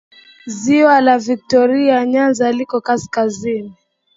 [0.57, 3.73] Ziwa la Viktoria Nyanza liko kaskazini